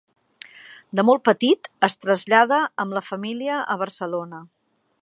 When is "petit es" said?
1.29-1.97